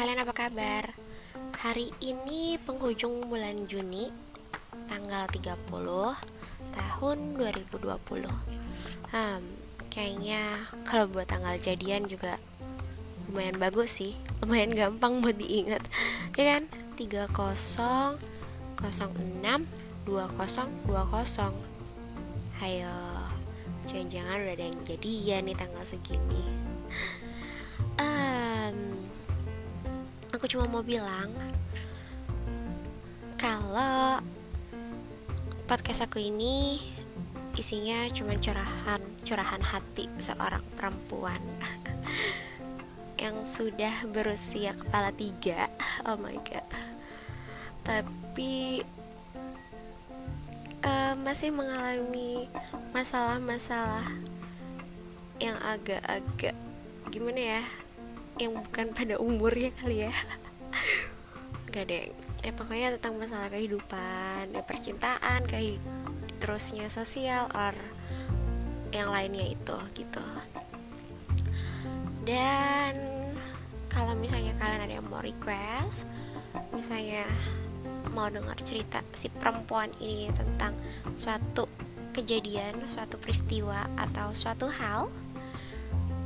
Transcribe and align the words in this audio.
apa 0.00 0.32
kabar? 0.32 0.96
Hari 1.60 1.92
ini 2.00 2.56
penghujung 2.64 3.28
bulan 3.28 3.68
Juni 3.68 4.08
Tanggal 4.88 5.28
30 5.28 5.60
tahun 6.72 7.18
2020 7.36 7.84
hmm, 9.12 9.42
Kayaknya 9.92 10.40
kalau 10.88 11.04
buat 11.04 11.28
tanggal 11.28 11.52
jadian 11.60 12.08
juga 12.08 12.40
lumayan 13.28 13.60
bagus 13.60 14.00
sih 14.00 14.16
Lumayan 14.40 14.72
gampang 14.72 15.20
buat 15.20 15.36
diingat 15.36 15.84
Ya 16.32 16.56
kan? 16.56 16.64
30 16.96 17.60
06 18.80 18.80
20 18.80 18.88
20 20.08 20.96
Hayo 22.56 22.96
Jangan-jangan 23.84 24.36
udah 24.48 24.54
ada 24.56 24.64
yang 24.64 24.80
jadian 24.80 25.44
nih 25.44 25.56
tanggal 25.60 25.84
segini 25.84 26.69
cuma 30.50 30.66
mau 30.66 30.82
bilang 30.82 31.30
kalau 33.38 34.18
podcast 35.70 36.10
aku 36.10 36.18
ini 36.18 36.82
isinya 37.54 38.10
cuma 38.10 38.34
curahan 38.34 38.98
curahan 39.22 39.62
hati 39.62 40.10
seorang 40.18 40.66
perempuan 40.74 41.38
yang 43.22 43.46
sudah 43.46 43.94
berusia 44.10 44.74
kepala 44.74 45.14
tiga. 45.14 45.70
Oh 46.02 46.18
my 46.18 46.34
god. 46.42 46.66
Tapi 47.86 48.82
uh, 50.82 51.14
masih 51.20 51.54
mengalami 51.54 52.50
masalah-masalah 52.90 54.08
yang 55.38 55.54
agak-agak 55.62 56.58
gimana 57.14 57.60
ya 57.60 57.62
yang 58.40 58.56
bukan 58.56 58.96
pada 58.96 59.20
umurnya 59.20 59.70
kali 59.76 60.08
ya. 60.08 60.14
Gak 61.72 61.84
deh. 61.92 62.08
Ya 62.40 62.52
pokoknya 62.56 62.96
tentang 62.96 63.20
masalah 63.20 63.52
kehidupan 63.52 64.56
ya 64.56 64.62
percintaan 64.64 65.44
kayak 65.44 65.76
terusnya 66.40 66.88
sosial 66.88 67.52
or 67.52 67.76
yang 68.96 69.12
lainnya 69.12 69.44
itu 69.52 69.76
gitu. 69.92 70.24
Dan 72.24 72.96
kalau 73.92 74.16
misalnya 74.16 74.56
kalian 74.56 74.88
ada 74.88 74.94
yang 74.96 75.06
mau 75.10 75.20
request 75.20 76.08
misalnya 76.72 77.26
mau 78.16 78.32
dengar 78.32 78.56
cerita 78.64 79.04
si 79.12 79.28
perempuan 79.28 79.92
ini 80.00 80.32
tentang 80.32 80.72
suatu 81.12 81.68
kejadian 82.10 82.74
suatu 82.88 83.20
peristiwa 83.20 83.86
atau 83.94 84.34
suatu 84.34 84.66
hal 84.66 85.06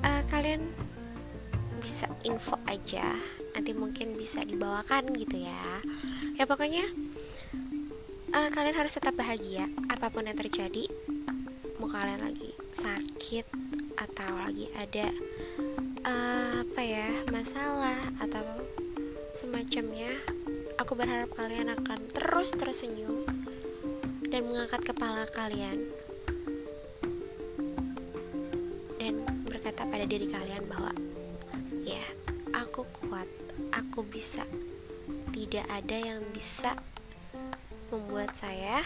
uh, 0.00 0.22
kalian 0.32 0.64
bisa 1.84 2.08
info 2.24 2.56
aja. 2.64 3.04
Nanti 3.52 3.76
mungkin 3.76 4.16
bisa 4.16 4.40
dibawakan 4.40 5.12
gitu 5.20 5.44
ya. 5.44 5.84
Ya 6.40 6.48
pokoknya 6.48 6.80
uh, 8.32 8.48
kalian 8.48 8.80
harus 8.80 8.96
tetap 8.96 9.12
bahagia. 9.20 9.68
Apa 9.92 10.08
pun 10.08 10.24
yang 10.24 10.40
terjadi 10.40 10.88
mau 11.76 11.92
kalian 11.92 12.24
lagi 12.24 12.56
sakit 12.72 13.44
atau 14.00 14.32
lagi 14.40 14.72
ada 14.80 15.12
uh, 16.08 16.64
apa 16.64 16.80
ya 16.80 17.08
masalah 17.28 18.00
atau 18.18 18.42
semacamnya 19.36 20.10
aku 20.80 20.96
berharap 20.96 21.30
kalian 21.36 21.70
akan 21.76 22.00
terus 22.10 22.56
tersenyum 22.56 23.28
dan 24.32 24.48
mengangkat 24.48 24.82
kepala 24.82 25.28
kalian 25.30 25.86
dan 28.98 29.14
berkata 29.46 29.86
pada 29.86 30.08
diri 30.08 30.26
kalian 30.30 30.64
bahwa 30.66 30.90
kuat 33.14 33.30
aku 33.70 34.02
bisa. 34.10 34.42
Tidak 35.30 35.70
ada 35.70 35.94
yang 35.94 36.18
bisa 36.34 36.74
membuat 37.94 38.34
saya 38.34 38.82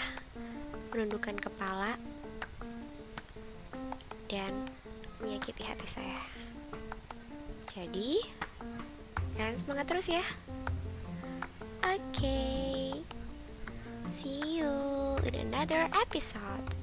menundukkan 0.93 1.33
kepala 1.41 1.97
dan 4.29 4.53
menyakiti 5.25 5.65
hati 5.65 5.89
saya. 5.89 6.21
Jadi 7.73 8.21
kalian 9.41 9.57
semangat 9.57 9.89
terus 9.89 10.13
ya. 10.13 10.25
Oke. 11.89 12.21
Okay. 12.21 12.93
see 14.09 14.61
you 14.61 14.73
in 15.25 15.37
another 15.41 15.89
episode 16.05 16.78